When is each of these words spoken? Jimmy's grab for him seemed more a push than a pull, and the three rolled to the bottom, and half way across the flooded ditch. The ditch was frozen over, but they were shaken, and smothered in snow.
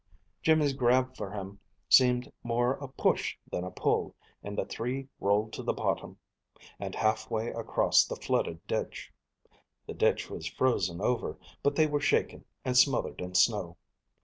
Jimmy's 0.41 0.73
grab 0.73 1.15
for 1.15 1.29
him 1.29 1.59
seemed 1.87 2.31
more 2.41 2.71
a 2.77 2.87
push 2.87 3.37
than 3.51 3.63
a 3.63 3.69
pull, 3.69 4.15
and 4.43 4.57
the 4.57 4.65
three 4.65 5.07
rolled 5.19 5.53
to 5.53 5.61
the 5.61 5.73
bottom, 5.75 6.17
and 6.79 6.95
half 6.95 7.29
way 7.29 7.49
across 7.49 8.03
the 8.03 8.15
flooded 8.15 8.65
ditch. 8.65 9.13
The 9.85 9.93
ditch 9.93 10.27
was 10.27 10.47
frozen 10.47 11.01
over, 11.01 11.37
but 11.61 11.75
they 11.75 11.85
were 11.85 12.01
shaken, 12.01 12.45
and 12.65 12.75
smothered 12.75 13.21
in 13.21 13.35
snow. 13.35 13.77